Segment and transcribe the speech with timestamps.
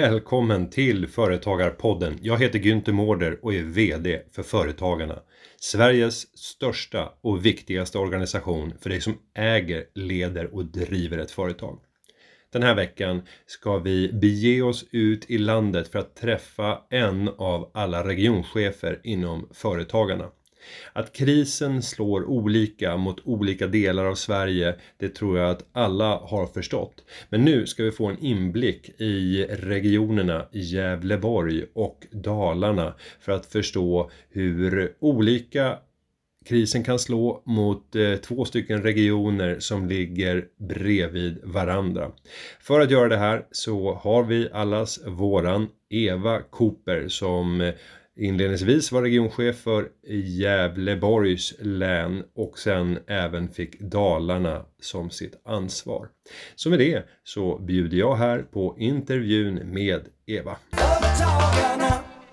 [0.00, 2.18] Välkommen till Företagarpodden.
[2.22, 5.18] Jag heter Günther Mårder och är VD för Företagarna.
[5.60, 11.78] Sveriges största och viktigaste organisation för dig som äger, leder och driver ett företag.
[12.52, 17.70] Den här veckan ska vi bege oss ut i landet för att träffa en av
[17.74, 20.30] alla regionchefer inom Företagarna.
[20.92, 26.46] Att krisen slår olika mot olika delar av Sverige, det tror jag att alla har
[26.46, 27.04] förstått.
[27.28, 34.10] Men nu ska vi få en inblick i regionerna Gävleborg och Dalarna för att förstå
[34.30, 35.78] hur olika
[36.44, 42.10] krisen kan slå mot eh, två stycken regioner som ligger bredvid varandra.
[42.60, 47.74] För att göra det här så har vi allas våran Eva Cooper som eh,
[48.16, 49.88] inledningsvis var regionchef för
[50.24, 56.08] Gävleborgs län och sen även fick Dalarna som sitt ansvar.
[56.54, 60.56] Så med det så bjuder jag här på intervjun med Eva.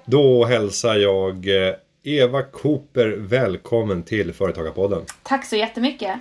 [0.05, 1.73] Då hälsar jag eh,
[2.03, 5.01] Eva Cooper välkommen till Företagarpodden.
[5.23, 6.11] Tack så jättemycket.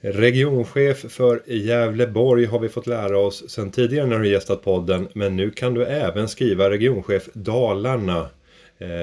[0.00, 5.36] Regionchef för Gävleborg har vi fått lära oss sedan tidigare när du gästat podden men
[5.36, 8.28] nu kan du även skriva regionchef Dalarna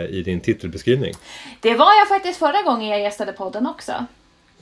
[0.10, 1.14] i din titelbeskrivning.
[1.60, 4.06] Det var jag faktiskt förra gången jag gästade podden också.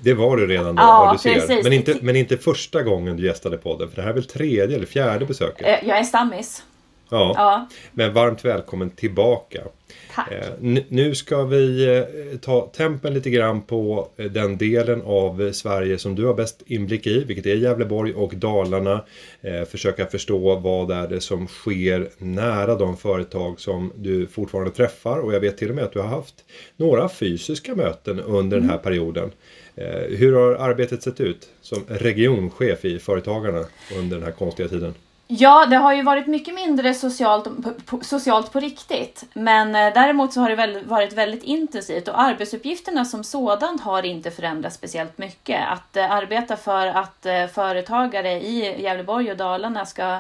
[0.04, 1.34] Det var du redan då, ja, du ser.
[1.34, 1.64] Precis.
[1.64, 4.76] Men, inte, men inte första gången du gästade podden, för det här är väl tredje
[4.76, 5.68] eller fjärde besöket?
[5.68, 6.64] Eh, jag är stammis.
[7.12, 7.68] Ja, ja.
[7.92, 9.62] men varmt välkommen tillbaka.
[10.16, 10.32] Tack.
[10.32, 15.98] Eh, nu ska vi eh, ta tempen lite grann på eh, den delen av Sverige
[15.98, 19.04] som du har bäst inblick i, vilket är Gävleborg och Dalarna.
[19.70, 25.34] Försöka förstå vad är det som sker nära de företag som du fortfarande träffar och
[25.34, 26.36] jag vet till och med att du har haft
[26.78, 28.84] några fysiska möten under den här mm.
[28.84, 29.32] perioden.
[30.10, 33.66] Hur har arbetet sett ut som regionchef i Företagarna
[33.98, 34.94] under den här konstiga tiden?
[35.34, 37.48] Ja, det har ju varit mycket mindre socialt
[37.86, 39.26] på, socialt på riktigt.
[39.34, 44.06] Men eh, däremot så har det väl, varit väldigt intensivt och arbetsuppgifterna som sådant har
[44.06, 45.62] inte förändrats speciellt mycket.
[45.68, 50.20] Att eh, arbeta för att eh, företagare i Gävleborg och Dalarna ska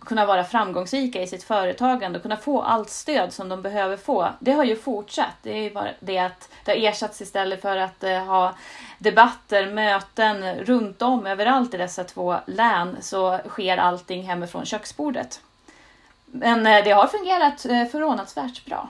[0.00, 4.28] kunna vara framgångsrika i sitt företagande och kunna få allt stöd som de behöver få.
[4.38, 5.36] Det har ju fortsatt.
[5.42, 8.54] Det är ju bara det att det har ersatts istället för att eh, ha
[8.98, 15.40] debatter, möten runt om överallt i dessa två län så sker allting hemifrån köksbordet.
[16.26, 18.88] Men eh, det har fungerat eh, förvånansvärt bra.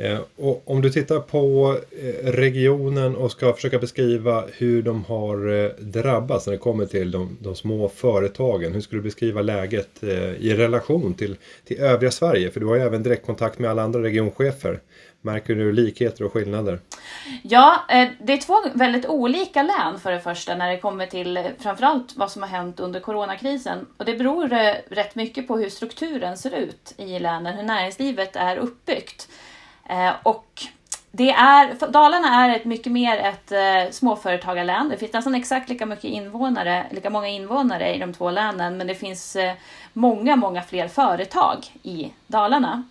[0.00, 5.64] Eh, och om du tittar på eh, regionen och ska försöka beskriva hur de har
[5.64, 8.72] eh, drabbats när det kommer till de, de små företagen.
[8.72, 10.02] Hur skulle du beskriva läget
[10.38, 12.50] i relation till, till övriga Sverige?
[12.50, 14.80] För du har ju även direktkontakt med alla andra regionchefer.
[15.22, 16.78] Märker du likheter och skillnader?
[17.42, 17.82] Ja,
[18.22, 22.30] det är två väldigt olika län för det första när det kommer till framförallt vad
[22.30, 23.86] som har hänt under coronakrisen.
[23.96, 24.48] Och det beror
[24.94, 29.28] rätt mycket på hur strukturen ser ut i länen, hur näringslivet är uppbyggt.
[29.90, 30.62] Eh, och
[31.12, 34.88] det är, Dalarna är ett mycket mer ett eh, småföretagarlän.
[34.88, 38.86] Det finns nästan exakt lika mycket invånare, lika många invånare i de två länen, men
[38.86, 39.52] det finns eh,
[39.92, 42.84] många, många fler företag i Dalarna.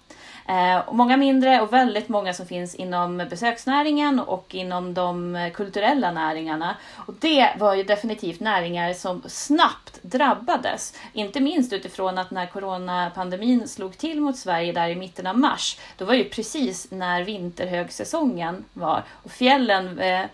[0.49, 6.11] Eh, och många mindre och väldigt många som finns inom besöksnäringen och inom de kulturella
[6.11, 6.75] näringarna.
[6.95, 10.93] Och det var ju definitivt näringar som snabbt drabbades.
[11.13, 15.79] Inte minst utifrån att när coronapandemin slog till mot Sverige där i mitten av mars,
[15.97, 19.03] då var ju precis när vinterhögsäsongen var.
[19.23, 20.25] Och fjällen eh,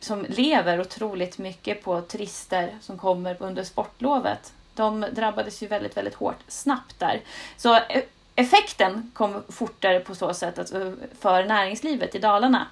[0.00, 4.52] som lever otroligt mycket på turister som kommer under sportlovet.
[4.74, 7.20] De drabbades ju väldigt, väldigt hårt snabbt där.
[7.56, 8.02] Så eh,
[8.34, 12.66] effekten kom fortare på så sätt alltså för näringslivet i Dalarna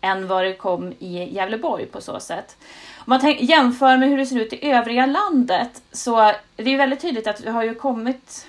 [0.00, 2.56] än vad det kom i Gävleborg på så sätt.
[2.98, 6.76] Om man jämför med hur det ser ut i övriga landet så är det ju
[6.76, 8.46] väldigt tydligt att det har ju kommit...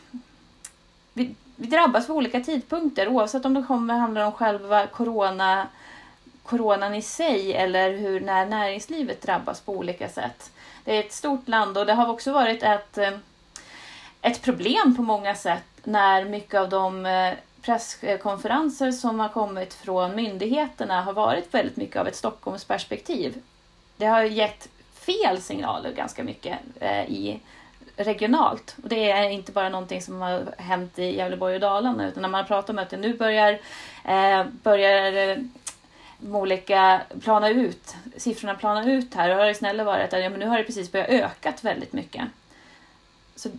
[1.13, 5.67] Vi, vi drabbas vid olika tidpunkter oavsett om det kommer, handlar om själva corona,
[6.43, 10.51] coronan i sig eller hur när näringslivet drabbas på olika sätt.
[10.83, 13.11] Det är ett stort land och det har också varit ett, eh,
[14.21, 20.15] ett problem på många sätt när mycket av de eh, presskonferenser som har kommit från
[20.15, 23.41] myndigheterna har varit väldigt mycket av ett Stockholmsperspektiv.
[23.97, 27.39] Det har gett fel signaler ganska mycket eh, i
[27.95, 28.75] regionalt.
[28.83, 32.29] Och det är inte bara någonting som har hänt i Gävleborg och Dalarna utan när
[32.29, 33.59] man pratar om att det nu börjar,
[34.05, 35.37] eh, börjar eh,
[36.19, 40.29] de olika plana ut, siffrorna plana ut här och har det snälla varit att ja,
[40.29, 42.23] men nu har det precis börjat ökat väldigt mycket.
[43.35, 43.49] Så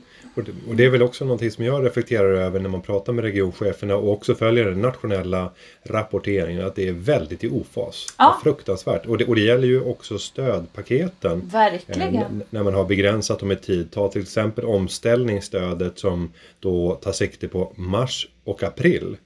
[0.69, 3.97] och det är väl också någonting som jag reflekterar över när man pratar med regioncheferna
[3.97, 5.51] och också följer den nationella
[5.83, 8.07] rapporteringen att det är väldigt i ofas.
[8.19, 8.41] Ja.
[8.43, 9.07] Fruktansvärt.
[9.07, 11.51] Och det, och det gäller ju också stödpaketen.
[11.53, 12.15] Verkligen.
[12.15, 13.91] Eh, när man har begränsat dem i tid.
[13.91, 19.17] Ta till exempel omställningsstödet som då tar sikte på mars och april.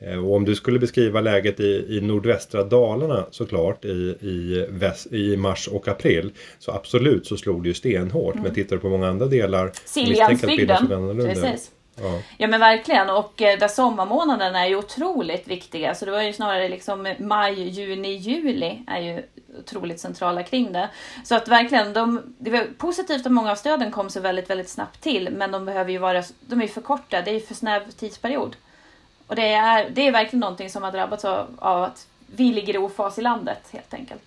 [0.00, 5.12] Eh, och om du skulle beskriva läget i, i nordvästra Dalarna såklart i, i, väst,
[5.12, 8.34] i mars och april så absolut så slog det ju stenhårt.
[8.34, 8.44] Mm.
[8.44, 10.88] Men tittar du på många andra delar Siljansbygden.
[11.16, 11.70] Precis.
[12.02, 12.18] Ja.
[12.38, 16.32] ja men verkligen och eh, där sommarmånaderna är ju otroligt viktiga så det var ju
[16.32, 19.22] snarare liksom maj, juni, juli är ju
[19.58, 20.88] otroligt centrala kring det.
[21.24, 24.68] Så att verkligen, de, det var positivt att många av stöden kom så väldigt, väldigt
[24.68, 27.54] snabbt till men de behöver ju vara, de är för korta, det är ju för
[27.54, 28.56] snäv tidsperiod.
[29.30, 32.74] Och det är, det är verkligen någonting som har drabbats av, av att vi ligger
[32.74, 34.22] i ofas i landet helt enkelt.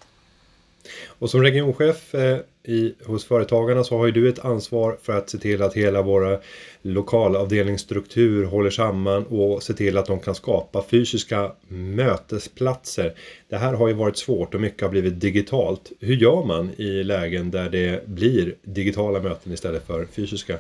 [1.07, 5.29] Och som regionchef eh, i, hos Företagarna så har ju du ett ansvar för att
[5.29, 6.39] se till att hela våra
[6.81, 13.13] lokalavdelningsstruktur håller samman och se till att de kan skapa fysiska mötesplatser.
[13.50, 15.91] Det här har ju varit svårt och mycket har blivit digitalt.
[16.00, 20.57] Hur gör man i lägen där det blir digitala möten istället för fysiska?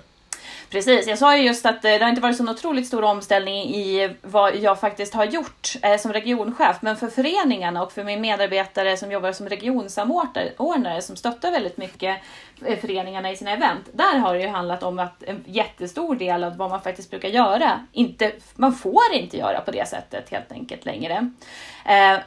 [0.73, 3.75] Precis, jag sa ju just att eh, det har inte varit så otroligt stor omställning
[3.75, 6.77] i vad jag faktiskt har gjort eh, som regionchef.
[6.81, 12.21] Men för föreningarna och för min medarbetare som jobbar som regionsamordnare som stöttar väldigt mycket
[12.65, 13.89] eh, föreningarna i sina event.
[13.93, 17.29] Där har det ju handlat om att en jättestor del av vad man faktiskt brukar
[17.29, 21.31] göra, inte, man får inte göra på det sättet helt enkelt längre.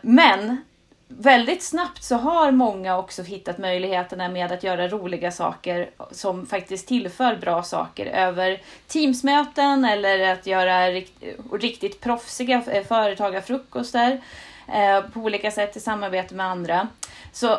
[0.01, 0.57] Men
[1.09, 6.89] väldigt snabbt så har många också hittat möjligheterna med att göra roliga saker som faktiskt
[6.89, 11.23] tillför bra saker över Teamsmöten eller att göra rikt
[11.53, 14.21] riktigt proffsiga eh, företagarfrukostar
[14.75, 16.89] eh, på olika sätt i samarbete med andra.
[17.33, 17.59] Så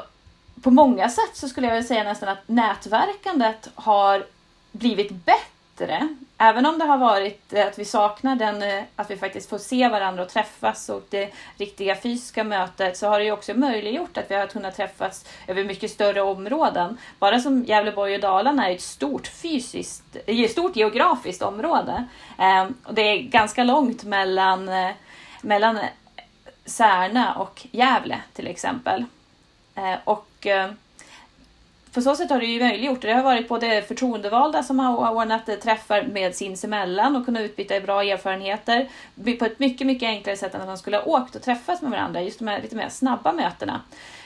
[0.62, 4.26] på många sätt så skulle jag vilja säga nästan att nätverkandet har
[4.72, 6.08] blivit bättre bättre.
[6.38, 9.58] Även om det har varit eh, att vi saknar den, eh, att vi faktiskt får
[9.58, 14.18] se varandra och träffas och det riktiga fysiska mötet så har det ju också möjliggjort
[14.18, 16.98] att vi har kunnat träffas över mycket större områden.
[17.20, 22.06] Bara som Gävleborg och Dalarna är ett stort fysiskt, ett stort geografiskt område.
[22.84, 24.70] Och det är ganska långt mellan,
[25.42, 25.80] mellan
[26.66, 29.06] Särna och Gävle till exempel.
[30.04, 30.48] Och
[31.98, 33.02] på så sätt har det ju möjliggjort.
[33.02, 37.80] Det har varit både förtroendevalda som har ordnat eh, träffar med sinsemellan och kunnat utbyta
[37.80, 38.90] bra erfarenheter
[39.40, 41.92] på ett mycket, mycket enklare sätt än att man skulle ha åkt och träffats med
[41.92, 42.22] varandra.
[42.22, 43.82] Just de här lite mer snabba mötena.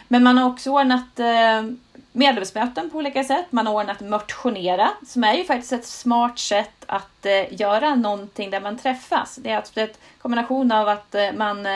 [0.07, 1.63] Men man har också ordnat eh,
[2.11, 3.45] medlemsmöten på olika sätt.
[3.49, 8.49] Man har ordnat motionera, som är ju faktiskt ett smart sätt att eh, göra någonting
[8.49, 9.35] där man träffas.
[9.35, 9.89] Det är alltså en
[10.21, 11.67] kombination av att man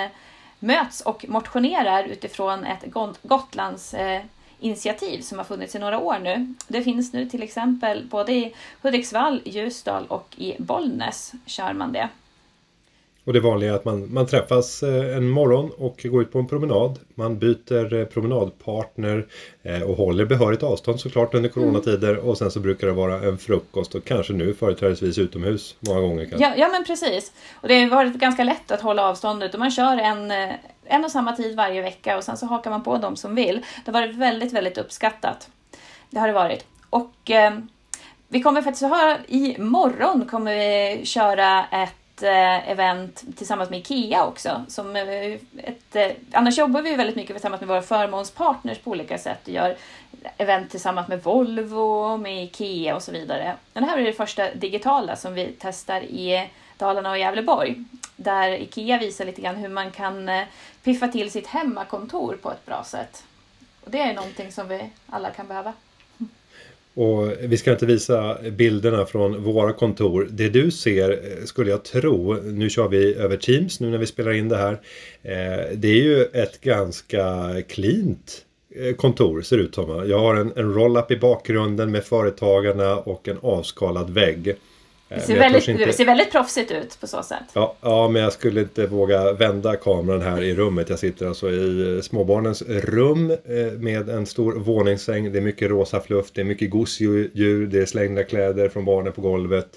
[0.59, 2.83] möts och motionerar utifrån ett
[3.21, 3.95] Gotlands
[4.59, 6.53] initiativ som har funnits i några år nu.
[6.67, 12.09] Det finns nu till exempel både i Hudiksvall, Ljusdal och i Bollnäs kör man det.
[13.25, 16.39] Och det vanliga är att man, man träffas eh, en morgon och går ut på
[16.39, 16.99] en promenad.
[17.15, 19.25] Man byter eh, promenadpartner
[19.63, 22.13] eh, och håller behörigt avstånd såklart under coronatider.
[22.13, 22.25] Mm.
[22.25, 26.25] Och sen så brukar det vara en frukost och kanske nu företrädesvis utomhus många gånger.
[26.25, 26.47] Kanske.
[26.47, 27.31] Ja, ja men precis.
[27.61, 30.31] Och det har varit ganska lätt att hålla avståndet och man kör en,
[30.85, 33.65] en och samma tid varje vecka och sen så hakar man på de som vill.
[33.85, 35.49] Det har varit väldigt, väldigt uppskattat.
[36.09, 36.65] Det har det varit.
[36.89, 37.53] Och eh,
[38.27, 44.25] vi kommer faktiskt att ha, imorgon kommer vi köra ett eh, event tillsammans med IKEA
[44.25, 44.65] också.
[44.67, 49.17] Som eh, ett, eh, annars jobbar vi väldigt mycket tillsammans med våra förmånspartners på olika
[49.17, 49.39] sätt.
[49.45, 49.75] Vi gör
[50.37, 53.55] event tillsammans med Volvo, med IKEA och så vidare.
[53.73, 57.83] Men det här är det första digitala som vi testar i Dalarna och Gävleborg.
[58.15, 60.43] Där IKEA visar lite grann hur man kan eh,
[60.83, 63.23] piffa till sitt hemmakontor på ett bra sätt.
[63.83, 65.73] Och det är någonting som vi alla kan behöva.
[66.93, 70.27] Och vi ska inte visa bilderna från våra kontor.
[70.31, 74.05] Det du ser eh, skulle jag tro, nu kör vi över Teams nu när vi
[74.05, 74.73] spelar in det här.
[75.23, 78.41] Eh, det är ju ett ganska cleant
[78.97, 80.09] kontor ser det ut som.
[80.09, 84.55] Jag har en, en roll-up i bakgrunden med företagarna och en avskalad vägg.
[85.09, 85.85] Det ser, väldigt, inte...
[85.85, 87.43] det ser väldigt proffsigt ut på så sätt.
[87.53, 90.89] Ja, ja, men jag skulle inte våga vända kameran här i rummet.
[90.89, 95.31] Jag sitter alltså i småbarnens rum eh, med en stor våningssäng.
[95.31, 99.13] Det är mycket rosa fluff, det är mycket gosedjur, det är slängda kläder från barnen
[99.13, 99.69] på golvet.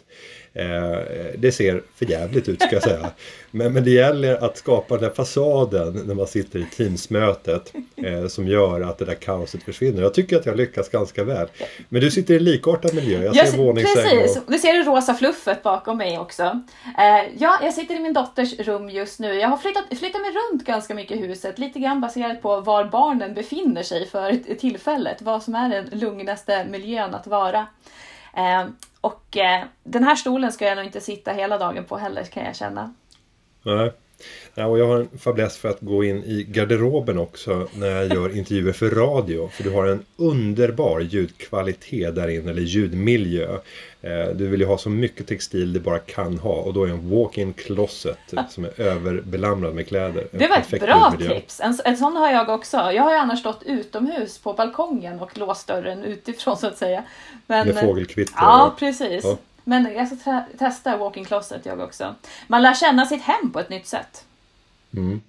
[0.59, 0.99] Eh,
[1.39, 3.11] det ser förjävligt ut ska jag säga.
[3.51, 8.27] Men, men det gäller att skapa den där fasaden när man sitter i Teamsmötet eh,
[8.27, 10.03] som gör att det där kaoset försvinner.
[10.03, 11.49] Jag tycker att jag lyckas ganska väl.
[11.89, 13.25] Men du sitter i likartad miljö.
[13.25, 14.05] Jag, jag ser våningssäng.
[14.05, 14.53] Precis, och...
[14.53, 16.43] du ser det rosa fluffet bakom mig också.
[16.99, 19.35] Eh, ja, jag sitter i min dotters rum just nu.
[19.35, 21.59] Jag har flyttat, flyttat mig runt ganska mycket i huset.
[21.59, 25.23] Lite grann baserat på var barnen befinner sig för tillfället.
[25.23, 27.67] Vad som är den lugnaste miljön att vara.
[29.01, 32.45] Och eh, den här stolen ska jag nog inte sitta hela dagen på heller kan
[32.45, 32.95] jag känna.
[33.63, 33.93] Nej.
[34.55, 38.15] Ja, och jag har en fäbless för att gå in i garderoben också när jag
[38.15, 39.49] gör intervjuer för radio.
[39.49, 43.59] För du har en underbar ljudkvalitet där inne, eller ljudmiljö.
[44.01, 46.89] Eh, du vill ju ha så mycket textil du bara kan ha och då är
[46.89, 48.19] en walk-in closet
[48.51, 50.27] som är överbelamrad med kläder.
[50.31, 51.61] Det var ett bra tips!
[51.61, 52.77] En, en sån har jag också.
[52.77, 57.05] Jag har ju annars stått utomhus på balkongen och låst dörren utifrån så att säga.
[57.47, 58.35] Men, med fågelkvitter?
[58.37, 59.25] Ja, precis.
[59.25, 59.39] Ja.
[59.69, 62.15] Men jag ska testa walk-in closet jag också.
[62.47, 64.25] Man lär känna sitt hem på ett nytt sätt.
[64.97, 65.21] Mm.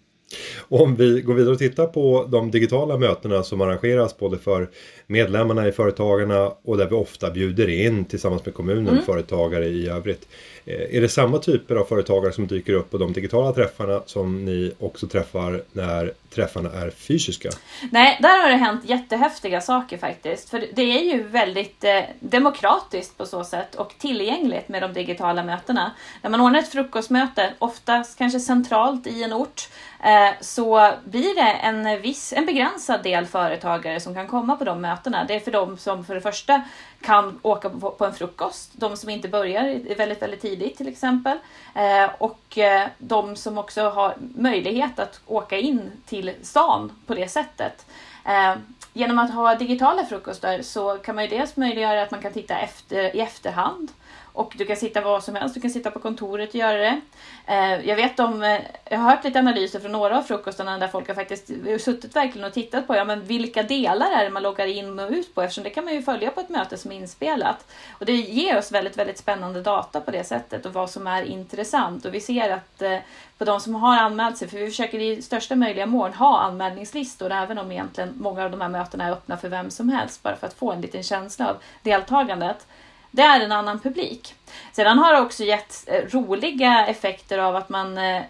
[0.59, 4.69] Om vi går vidare och tittar på de digitala mötena som arrangeras både för
[5.07, 9.03] medlemmarna i Företagarna och där vi ofta bjuder in tillsammans med kommunen mm.
[9.03, 10.27] företagare i övrigt.
[10.65, 14.45] Eh, är det samma typer av företagare som dyker upp på de digitala träffarna som
[14.45, 17.49] ni också träffar när träffarna är fysiska?
[17.91, 20.49] Nej, där har det hänt jättehäftiga saker faktiskt.
[20.49, 25.43] För det är ju väldigt eh, demokratiskt på så sätt och tillgängligt med de digitala
[25.43, 25.91] mötena.
[26.21, 29.69] När man ordnar ett frukostmöte, oftast kanske centralt i en ort,
[30.03, 34.81] eh, så blir det en viss, en begränsad del företagare som kan komma på de
[34.81, 35.25] mötena.
[35.27, 36.61] Det är för de som för det första
[37.01, 41.37] kan åka på en frukost, de som inte börjar väldigt, väldigt tidigt till exempel.
[41.75, 47.27] Eh, och eh, de som också har möjlighet att åka in till stan på det
[47.27, 47.85] sättet.
[48.25, 48.55] Eh,
[48.93, 52.59] genom att ha digitala frukostar så kan man ju dels möjliggöra att man kan titta
[52.59, 53.91] efter, i efterhand
[54.39, 57.01] och du kan sitta var som helst, du kan sitta på kontoret och göra det.
[57.45, 60.87] Eh, jag vet om, eh, jag har hört lite analyser från några av frukostarna där
[60.87, 61.47] folk har faktiskt
[61.79, 65.11] suttit verkligen och tittat på ja, men vilka delar är det man loggar in och
[65.11, 67.65] ut på eftersom det kan man ju följa på ett möte som är inspelat.
[67.99, 71.23] Och det ger oss väldigt, väldigt spännande data på det sättet och vad som är
[71.23, 72.05] intressant.
[72.05, 72.97] Och vi ser att eh,
[73.37, 77.31] på de som har anmält sig, för vi försöker i största möjliga mån ha anmälningslistor
[77.31, 80.35] även om egentligen många av de här mötena är öppna för vem som helst bara
[80.35, 82.67] för att få en liten känsla av deltagandet.
[83.11, 84.35] Det är en annan publik.
[84.71, 88.21] Sedan har det också gett eh, roliga effekter av att man eh,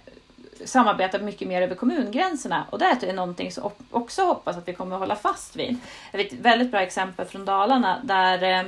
[0.65, 4.95] samarbetar mycket mer över kommungränserna och det är någonting som också hoppas att vi kommer
[4.95, 5.77] att hålla fast vid.
[6.11, 8.63] Ett väldigt bra exempel från Dalarna där eh,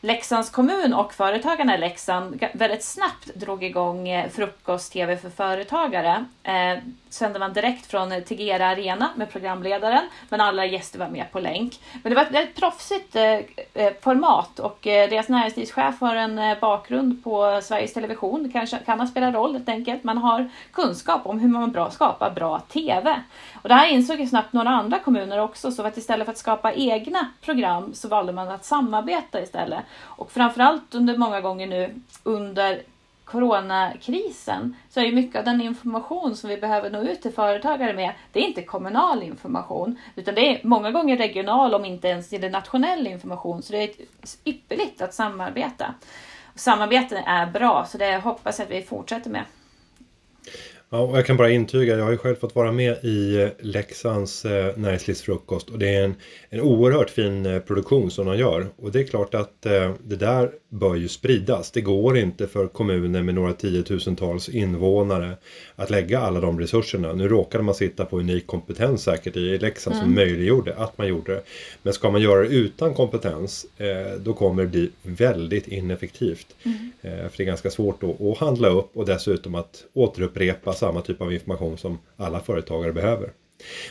[0.00, 6.24] Leksands kommun och Företagarna i Leksand väldigt snabbt drog igång frukost-tv för företagare.
[7.12, 11.80] Sände man direkt från Tegera Arena med programledaren, men alla gäster var med på länk.
[12.02, 13.38] Men det var ett väldigt proffsigt eh,
[13.74, 18.42] eh, format och eh, deras näringslivschef har en eh, bakgrund på Sveriges Television.
[18.42, 20.04] Det kanske kan ha spelat roll helt enkelt.
[20.04, 23.22] Man har kunskap om hur man bra, skapar bra TV.
[23.62, 26.38] Och det här insåg ju snabbt några andra kommuner också, så att istället för att
[26.38, 29.80] skapa egna program så valde man att samarbeta istället.
[30.00, 32.82] Och framförallt under många gånger nu under
[33.24, 37.92] coronakrisen så är ju mycket av den information som vi behöver nå ut till företagare
[37.92, 42.32] med, det är inte kommunal information, utan det är många gånger regional, om inte ens
[42.32, 43.62] är nationell information.
[43.62, 43.90] Så det är
[44.44, 45.94] ypperligt att samarbeta.
[46.54, 49.44] Samarbeten är bra, så det hoppas jag att vi fortsätter med.
[50.90, 53.48] Ja, och jag kan bara intyga, jag har ju själv fått vara med i eh,
[53.60, 56.14] Leksands eh, näringslivsfrukost och det är en,
[56.50, 58.66] en oerhört fin eh, produktion som de gör.
[58.76, 61.70] Och det är klart att det där bör ju spridas.
[61.70, 65.36] Det går inte för kommuner med några tiotusentals invånare
[65.76, 67.12] att lägga alla de resurserna.
[67.12, 70.06] Nu råkade man sitta på unik kompetens säkert i Leksand mm.
[70.06, 71.42] som möjliggjorde att man gjorde det.
[71.82, 76.46] Men ska man göra det utan kompetens eh, då kommer det bli väldigt ineffektivt.
[76.62, 76.92] Mm.
[77.02, 81.00] Eh, för det är ganska svårt då att handla upp och dessutom att återupprepa samma
[81.00, 83.30] typ av information som alla företagare behöver.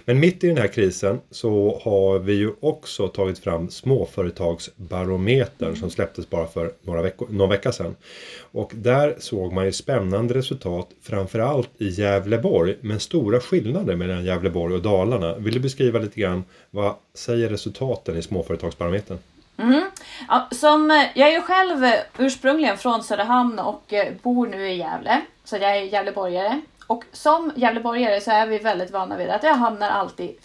[0.06, 5.90] Men mitt i den här krisen så har vi ju också tagit fram Småföretagsbarometern som
[5.90, 7.96] släpptes bara för några veckor, någon vecka sedan.
[8.52, 14.76] Och där såg man ju spännande resultat framförallt i Gävleborg men stora skillnader mellan Gävleborg
[14.76, 15.36] och Dalarna.
[15.36, 19.18] Vill du beskriva lite grann vad säger resultaten i Småföretagsbarometern?
[19.58, 19.92] Mm.
[20.28, 24.70] Ja, som, eh, jag är ju själv eh, ursprungligen från Söderhamn och eh, bor nu
[24.70, 25.22] i Gävle.
[25.44, 26.62] Så jag är gävleborgare.
[26.92, 30.36] Och som Gävleborgare så är vi väldigt vana vid att jag hamnar alltid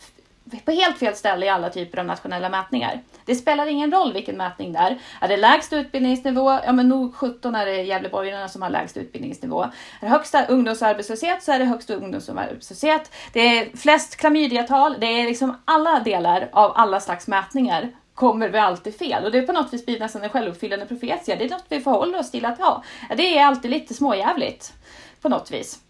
[0.65, 3.01] på helt fel ställe i alla typer av nationella mätningar.
[3.25, 4.99] Det spelar ingen roll vilken mätning det är.
[5.21, 9.63] Är det lägst utbildningsnivå, ja men nog 17 är det Gävleborgarna som har lägst utbildningsnivå.
[9.63, 13.13] Är det högsta ungdomsarbetslöshet så är det högst ungdomsarbetslöshet.
[13.33, 18.59] Det är flest klamydiatal, det är liksom alla delar av alla slags mätningar kommer vi
[18.59, 19.25] alltid fel.
[19.25, 21.37] Och det är på något vis blir nästan en självuppfyllande profetia.
[21.37, 22.83] Det är något vi förhåller oss till att ja,
[23.17, 24.73] det är alltid lite småjävligt
[25.21, 25.81] på något vis.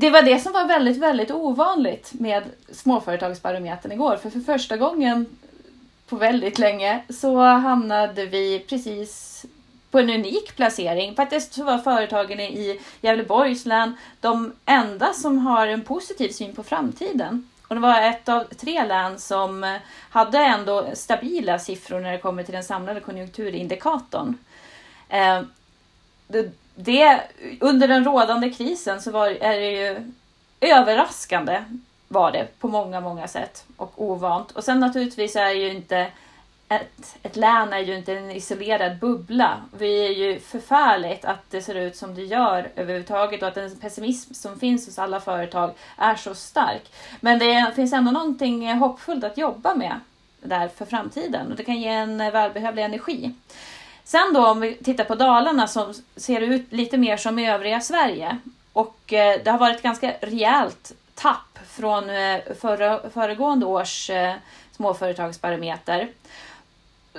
[0.00, 4.16] Det var det som var väldigt, väldigt ovanligt med Småföretagsbarometern igår.
[4.16, 5.26] För för första gången
[6.06, 9.44] på väldigt länge så hamnade vi precis
[9.90, 11.14] på en unik placering.
[11.14, 16.62] Faktiskt så var företagen i Gävleborgs län de enda som har en positiv syn på
[16.62, 17.48] framtiden.
[17.68, 19.78] Och det var ett av tre län som
[20.10, 24.38] hade ändå stabila siffror när det kommer till den samlade konjunkturindikatorn.
[25.08, 25.42] Eh,
[26.28, 27.20] det, det,
[27.60, 30.12] under den rådande krisen så var, är det ju
[30.60, 31.64] överraskande
[32.08, 34.50] var det på många, många sätt och ovant.
[34.50, 36.06] Och sen naturligtvis är ju inte
[36.68, 39.62] ett, ett län är ju inte en isolerad bubbla.
[39.78, 43.76] Vi är ju förfärligt att det ser ut som det gör överhuvudtaget och att den
[43.76, 46.92] pessimism som finns hos alla företag är så stark.
[47.20, 50.00] Men det finns ändå någonting hoppfullt att jobba med
[50.42, 53.34] där för framtiden och det kan ge en välbehövlig energi.
[54.08, 57.80] Sen då om vi tittar på Dalarna som ser ut lite mer som i övriga
[57.80, 58.38] Sverige
[58.72, 64.34] och eh, det har varit ganska rejält tapp från eh, förra, föregående års eh,
[64.72, 66.08] småföretagsbarometer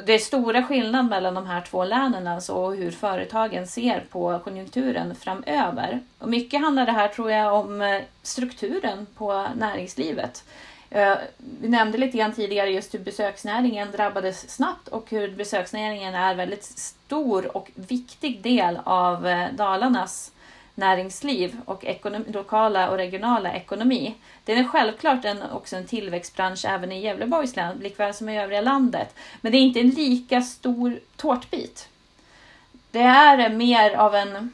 [0.06, 4.40] det är stora skillnad mellan de här två länen alltså, och hur företagen ser på
[4.44, 6.00] konjunkturen framöver.
[6.20, 10.44] Och mycket handlar det här tror jag om strukturen på näringslivet.
[10.92, 16.36] Eh, vi nämnde lite grann tidigare just hur besöksnäringen drabbades snabbt och hur besöksnäringen är
[16.36, 20.32] väldigt stor och viktig del av eh, Dalarnas
[20.76, 24.16] näringsliv och ekonomi, lokala och regionala ekonomi.
[24.44, 28.62] Det är självklart en, också en tillväxtbransch även i Gävleborgs län, likväl som i övriga
[28.62, 29.16] landet.
[29.42, 31.90] Men det är inte en lika stor tårtbit.
[32.92, 34.54] Det är mer av en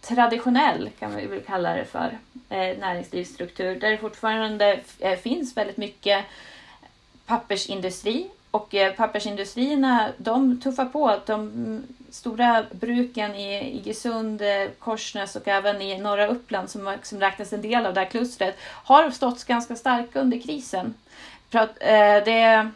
[0.00, 5.76] traditionell, kan vi väl kalla det för, eh, näringslivsstruktur där det fortfarande eh, finns väldigt
[5.76, 6.24] mycket
[7.26, 11.16] pappersindustri och eh, pappersindustrierna de tuffar på.
[11.26, 14.42] De stora bruken i Iggesund,
[14.78, 18.56] Korsnäs och även i norra Uppland som, som räknas en del av det här klustret
[18.62, 20.94] har stått ganska starka under krisen.
[21.50, 22.70] Det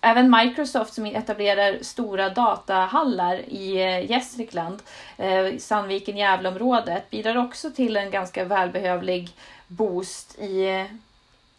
[0.00, 4.82] Även Microsoft som etablerar stora datahallar i eh, Gästrikland,
[5.16, 9.30] eh, Sandviken, Gävleområdet, bidrar också till en ganska välbehövlig
[9.66, 10.84] boost i eh,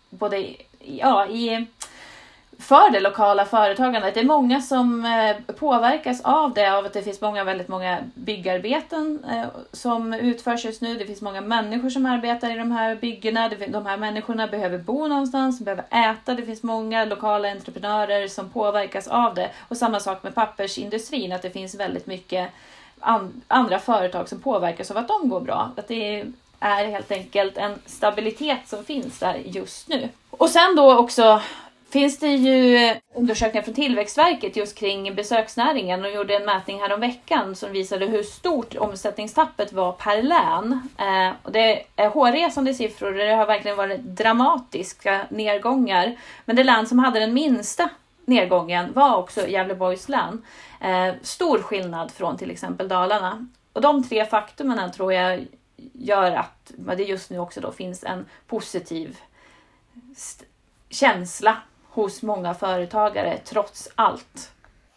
[0.09, 0.47] både
[0.79, 1.65] ja, i
[2.61, 4.13] för det lokala företagandet.
[4.13, 7.97] Det är många som eh, påverkas av det, av att det finns många, väldigt många
[8.13, 10.95] byggarbeten eh, som utförs just nu.
[10.95, 13.49] Det finns många människor som arbetar i de här byggena.
[13.67, 16.33] De här människorna behöver bo någonstans, behöver äta.
[16.33, 19.49] Det finns många lokala entreprenörer som påverkas av det.
[19.67, 22.49] Och samma sak med pappersindustrin, att det finns väldigt mycket
[23.47, 25.71] andra företag som påverkas av att de går bra.
[25.77, 26.25] Att det
[26.59, 30.09] är helt enkelt en stabilitet som finns där just nu.
[30.29, 31.41] Och sen då också
[31.91, 36.93] finns det ju eh, undersökningar från Tillväxtverket just kring besöksnäringen och gjorde en mätning här
[36.93, 40.89] om veckan som visade hur stort omsättningstappet var per län.
[40.97, 46.15] Eh, och det är hårresande siffror, det har verkligen varit dramatiska nedgångar.
[46.45, 47.89] Men det län som hade den minsta
[48.25, 50.45] nedgången var också Gävleborgs län.
[50.81, 53.47] Eh, stor skillnad från till exempel Dalarna.
[53.73, 55.47] Och de tre faktumen tror jag
[55.93, 59.17] gör att det just nu också då finns en positiv
[60.89, 61.57] känsla
[61.91, 64.51] hos många företagare trots allt.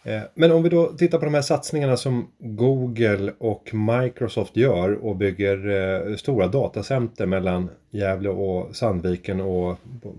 [0.05, 5.05] Eh, men om vi då tittar på de här satsningarna som Google och Microsoft gör
[5.05, 5.69] och bygger
[6.11, 9.79] eh, stora datacenter mellan Gävle och Sandviken och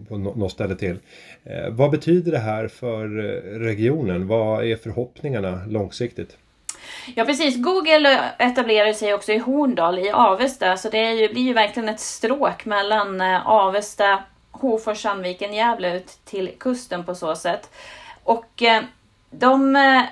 [0.10, 1.00] på något ställe till.
[1.44, 3.08] Eh, vad betyder det här för
[3.60, 4.28] regionen?
[4.28, 6.38] Vad är förhoppningarna långsiktigt?
[7.16, 11.54] Ja precis, Google etablerar sig också i Horndal i Avesta så det ju, blir ju
[11.54, 14.24] verkligen ett stråk mellan Avesta
[14.71, 17.69] Hofors, Sandviken, Gävle ut till kusten på så sätt.
[18.23, 18.84] Och eh,
[19.30, 19.75] de...
[19.75, 20.04] Eh,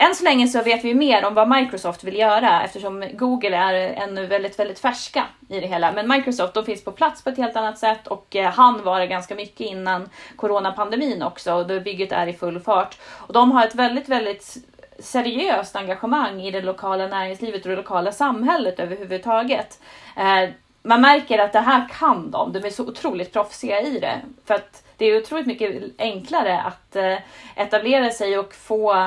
[0.00, 3.74] än så länge så vet vi mer om vad Microsoft vill göra eftersom Google är
[3.74, 5.92] ännu väldigt, väldigt färska i det hela.
[5.92, 9.00] Men Microsoft de finns på plats på ett helt annat sätt och eh, han var
[9.00, 12.98] det ganska mycket innan coronapandemin också och då bygget är i full fart.
[13.10, 14.56] Och de har ett väldigt, väldigt
[14.98, 19.80] seriöst engagemang i det lokala näringslivet och det lokala samhället överhuvudtaget
[20.82, 22.52] man märker att det här kan de.
[22.52, 24.20] De är så otroligt proffsiga i det.
[24.44, 27.18] För att det är otroligt mycket enklare att eh,
[27.56, 29.06] etablera sig och få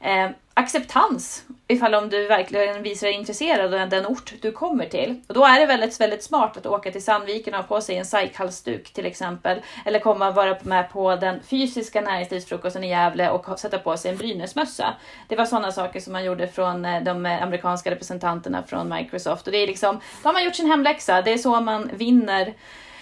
[0.00, 5.20] eh, acceptans ifall om du verkligen visar dig intresserad av den ort du kommer till.
[5.26, 7.96] Och då är det väldigt, väldigt smart att åka till Sandviken och ha på sig
[7.96, 9.60] en sajkhalsduk till exempel.
[9.84, 14.10] Eller komma och vara med på den fysiska näringslivsfrukosten i Gävle och sätta på sig
[14.10, 14.94] en Brynäsmössa.
[15.28, 19.46] Det var sådana saker som man gjorde från eh, de amerikanska representanterna från Microsoft.
[19.46, 21.22] Och det är liksom, då har man gjort sin hemläxa.
[21.22, 22.54] Det är så man vinner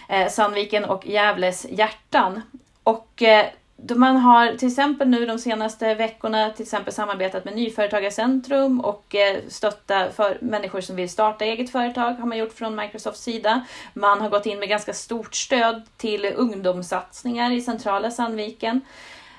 [0.08, 2.42] eh, Sandviken och Gävles hjärtan.
[2.82, 3.46] Och eh,
[3.88, 9.36] man har till exempel nu de senaste veckorna till exempel samarbetat med Nyföretagarcentrum och eh,
[9.48, 13.64] stötta för människor som vill starta eget företag har man gjort från Microsofts sida.
[13.94, 18.80] Man har gått in med ganska stort stöd till ungdomssatsningar i centrala Sandviken.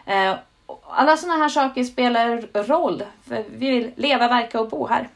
[0.05, 0.36] Eh,
[0.88, 3.03] alla sådana här saker spelar roll.
[3.27, 5.10] För vi vill leva, verka och bo här.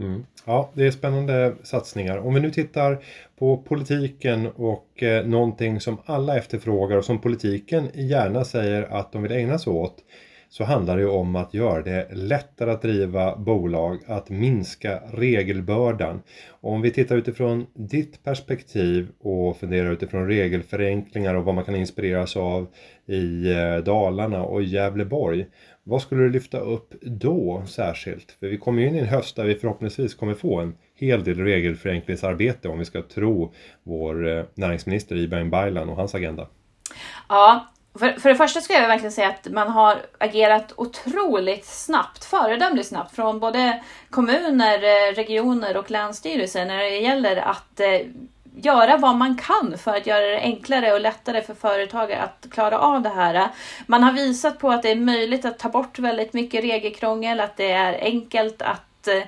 [0.00, 0.24] Mm.
[0.44, 2.18] Ja, det är spännande satsningar.
[2.18, 2.98] Om vi nu tittar
[3.38, 9.22] på politiken och eh, någonting som alla efterfrågar och som politiken gärna säger att de
[9.22, 9.96] vill ägna sig åt.
[10.52, 16.22] så handlar det om att göra det lättare att driva bolag, att minska regelbördan.
[16.48, 22.36] Om vi tittar utifrån ditt perspektiv och funderar utifrån regelförenklingar och vad man kan inspireras
[22.36, 22.66] av
[23.06, 25.46] i eh, Dalarna och Gävleborg.
[25.84, 28.36] Vad skulle du lyfta upp då särskilt?
[28.40, 31.24] För vi kommer ju in i en höst där vi förhoppningsvis kommer få en hel
[31.24, 36.46] del regelförenklingsarbete om vi ska tro vår eh, näringsminister Ibrahim Baylan och hans agenda.
[37.28, 37.66] Ja,
[37.98, 42.88] för, för det första skulle jag verkligen säga att man har agerat otroligt snabbt, föredömligt
[42.88, 48.06] snabbt från både kommuner, eh, regioner och länsstyrelser när det gäller att eh,
[48.64, 52.78] göra vad man kan för att göra det enklare och lättare för företagare att klara
[52.78, 53.48] av det här.
[53.86, 57.56] Man har visat på att det är möjligt att ta bort väldigt mycket regelkrångel, att
[57.56, 59.22] det är enkelt att eh,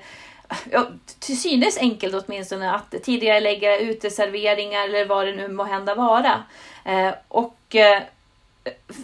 [0.70, 0.86] ja,
[1.18, 6.42] till synes enkelt åtminstone att tidigare lägga uteserveringar eller vad det nu må hända vara.
[6.84, 8.02] Eh, och eh,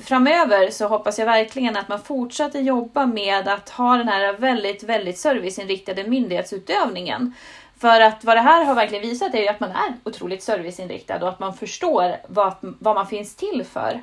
[0.04, 4.82] framöver så hoppas jag verkligen att man fortsätter jobba med att ha den här väldigt,
[4.82, 7.34] väldigt serviceinriktade myndighetsutövningen.
[7.80, 11.22] För att vad det här har verkligen visat är ju att man är otroligt serviceinriktad
[11.22, 14.00] och att man förstår vad, vad man finns till för.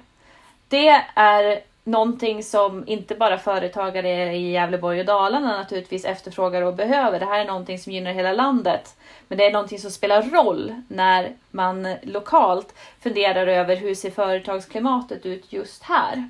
[0.68, 7.20] Det är någonting som inte bara företagare i Gävleborg och Dalarna naturligtvis efterfrågar och behöver.
[7.20, 8.96] Det här är någonting som gynnar hela landet.
[9.28, 15.26] Men det är någonting som spelar roll när man lokalt funderar över hur ser företagsklimatet
[15.26, 16.30] ut just här.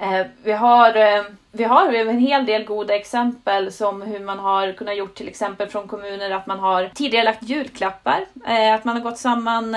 [0.00, 4.72] Eh, vi har, eh, vi har en hel del goda exempel som hur man har
[4.72, 8.96] kunnat gjort till exempel från kommuner att man har tidigare lagt julklappar, eh, att man
[8.96, 9.76] har gått samman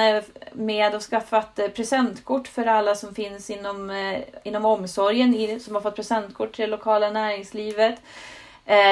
[0.51, 4.11] med och skaffat presentkort för alla som finns inom,
[4.43, 8.01] inom omsorgen som har fått presentkort till det lokala näringslivet.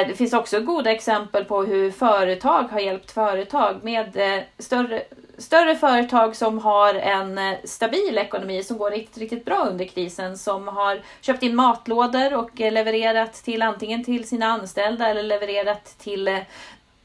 [0.07, 4.17] Det finns också goda exempel på hur företag har hjälpt företag med
[4.57, 5.03] större
[5.39, 10.37] större företag som har en eh, stabil ekonomi som går riktigt, riktigt bra under krisen
[10.37, 15.95] som har köpt in matlådor och eh, levererat till antingen till sina anställda eller levererat
[15.97, 16.39] till eh,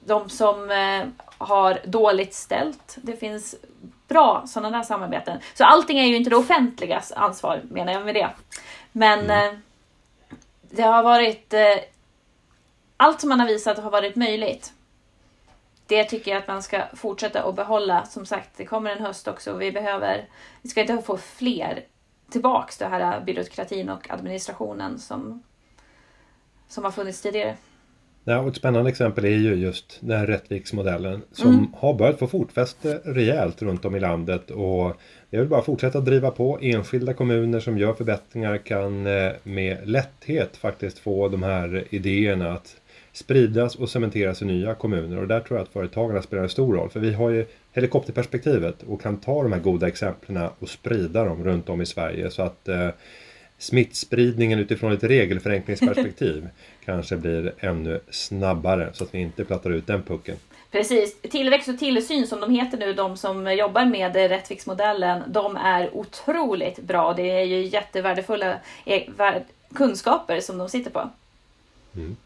[0.07, 0.70] de som
[1.38, 2.97] har dåligt ställt.
[2.97, 3.55] Det finns
[4.09, 5.38] bra sådana där samarbeten.
[5.55, 8.31] Så allting är ju inte det offentligas ansvar menar jag med det.
[8.92, 9.62] Men mm.
[10.70, 11.55] det har varit
[12.97, 14.73] allt som man har visat har varit möjligt
[15.87, 18.05] det tycker jag att man ska fortsätta att behålla.
[18.05, 19.57] Som sagt, det kommer en höst också.
[19.57, 20.29] Vi behöver,
[20.62, 21.85] vi ska inte få fler
[22.31, 25.42] tillbaks det här byråkratin och administrationen som,
[26.68, 27.57] som har funnits tidigare.
[28.27, 31.66] Ja, och ett spännande exempel är ju just den här Rättviksmodellen som mm.
[31.77, 36.31] har börjat få fotfäste rejält runt om i landet och jag vill bara fortsätta driva
[36.31, 36.59] på.
[36.62, 42.77] Enskilda kommuner som gör förbättringar kan eh, med lätthet faktiskt få de här idéerna att
[43.14, 46.74] spridas och cementeras i nya kommuner och där tror jag att företagarna spelar en stor
[46.74, 51.24] roll för vi har ju helikopterperspektivet och kan ta de här goda exemplen och sprida
[51.24, 52.88] dem runt om i Sverige så att eh,
[53.59, 56.48] smittspridningen utifrån ett regelförenklingsperspektiv
[56.85, 60.37] kanske blir ännu snabbare så att vi inte plattar ut den pucken.
[60.70, 61.20] Precis.
[61.20, 66.79] Tillväxt och tillsyn som de heter nu, de som jobbar med Rättviksmodellen, de är otroligt
[66.79, 67.14] bra.
[67.14, 69.03] Det är ju jättevärdefulla eh,
[69.74, 71.11] kunskaper som de sitter på.
[71.96, 72.16] Mm.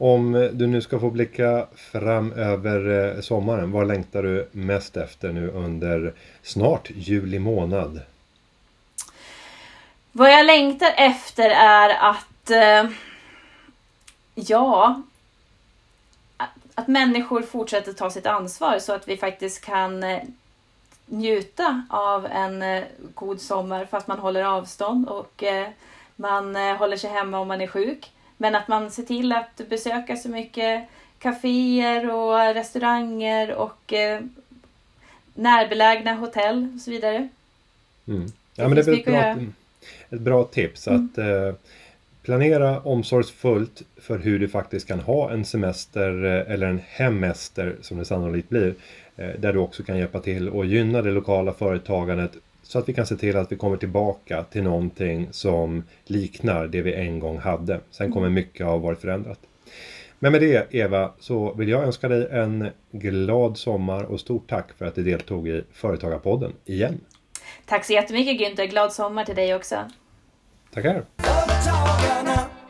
[0.00, 5.32] Om du nu ska få blicka fram över eh, sommaren, vad längtar du mest efter
[5.32, 8.00] nu under snart juli månad?
[10.12, 12.90] Vad jag längtar efter är att eh,
[14.34, 15.02] ja,
[16.74, 20.22] att människor fortsätter ta sitt ansvar så att vi faktiskt kan eh,
[21.06, 22.84] njuta av en
[23.14, 25.44] god sommar fast man håller avstånd och
[26.16, 28.12] man håller sig hemma om man är sjuk.
[28.40, 34.20] Men att man ser till att besöka så mycket kaféer och restauranger och eh,
[35.34, 37.28] närbelägna hotell och så vidare.
[38.08, 38.26] Mm.
[38.56, 39.36] Ja, men det är ett bra,
[40.10, 41.04] ett bra tips mm.
[41.04, 41.54] att eh,
[42.22, 47.98] planera omsorgsfullt för hur du faktiskt kan ha en semester eh, eller en hemester som
[47.98, 48.74] det sannolikt blir.
[49.16, 52.32] Eh, där du också kan hjälpa till och gynna det lokala företagandet
[52.68, 56.82] så att vi kan se till att vi kommer tillbaka till någonting som liknar det
[56.82, 57.80] vi en gång hade.
[57.90, 59.38] Sen kommer mycket ha varit förändrat.
[60.18, 64.72] Men med det Eva så vill jag önska dig en glad sommar och stort tack
[64.78, 67.00] för att du deltog i Företagarpodden igen.
[67.66, 69.76] Tack så jättemycket Günther, glad sommar till dig också.
[70.74, 71.04] Tackar.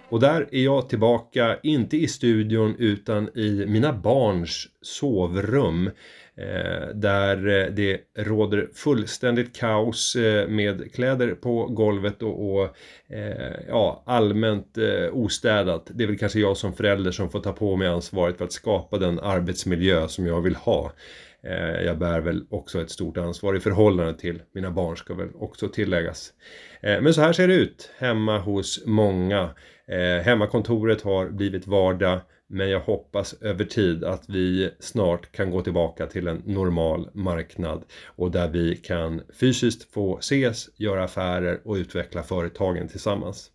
[0.08, 5.90] Och där är jag tillbaka, inte i studion utan i mina barns sovrum.
[6.38, 12.76] Eh, där eh, det råder fullständigt kaos eh, med kläder på golvet och, och
[13.68, 14.78] ja, allmänt
[15.12, 15.90] ostädat.
[15.94, 18.52] Det är väl kanske jag som förälder som får ta på mig ansvaret för att
[18.52, 20.92] skapa den arbetsmiljö som jag vill ha.
[21.84, 25.68] Jag bär väl också ett stort ansvar i förhållande till mina barn ska väl också
[25.68, 26.32] tilläggas.
[26.82, 29.50] Men så här ser det ut hemma hos många.
[30.24, 36.06] Hemmakontoret har blivit vardag men jag hoppas över tid att vi snart kan gå tillbaka
[36.06, 42.22] till en normal marknad och där vi kan fysiskt få ses, göra affärer och utveckla
[42.22, 43.50] företagen tillsammans.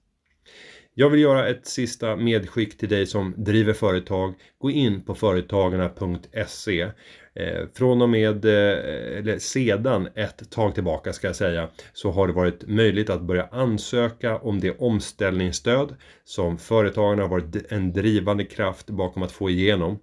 [0.95, 4.33] Jag vill göra ett sista medskick till dig som driver företag.
[4.57, 6.91] Gå in på företagarna.se.
[7.35, 12.27] Eh, från och med, eh, eller sedan ett tag tillbaka ska jag säga, så har
[12.27, 18.45] det varit möjligt att börja ansöka om det omställningsstöd som företagen har varit en drivande
[18.45, 19.99] kraft bakom att få igenom.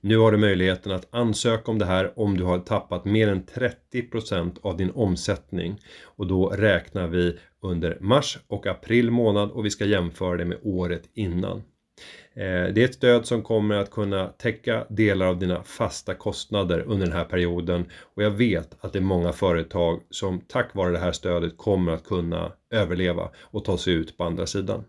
[0.00, 3.44] Nu har du möjligheten att ansöka om det här om du har tappat mer än
[3.44, 9.70] 30% av din omsättning och då räknar vi under mars och april månad och vi
[9.70, 11.62] ska jämföra det med året innan.
[12.34, 16.80] Eh, det är ett stöd som kommer att kunna täcka delar av dina fasta kostnader
[16.86, 20.92] under den här perioden och jag vet att det är många företag som tack vare
[20.92, 24.84] det här stödet kommer att kunna överleva och ta sig ut på andra sidan.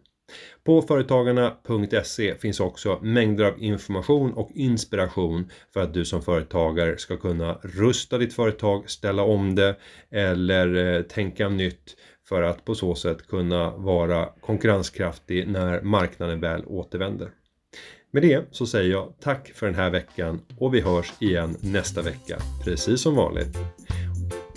[0.64, 7.18] På företagarna.se finns också mängder av information och inspiration för att du som företagare ska
[7.18, 9.76] kunna rusta ditt företag, ställa om det
[10.12, 11.96] eller eh, tänka nytt
[12.32, 17.30] för att på så sätt kunna vara konkurrenskraftig när marknaden väl återvänder.
[18.12, 22.02] Med det så säger jag tack för den här veckan och vi hörs igen nästa
[22.02, 23.58] vecka, precis som vanligt.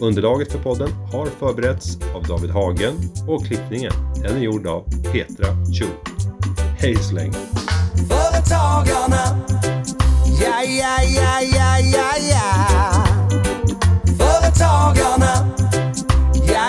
[0.00, 2.94] Underlaget för podden har förberetts av David Hagen
[3.28, 5.46] och klippningen den är gjord av Petra
[5.78, 5.87] Cho.
[6.78, 7.38] Hej så länge!
[8.08, 9.46] Företagarna,
[10.42, 13.04] ja, ja, ja, ja, ja, ja.
[14.18, 15.63] Företagarna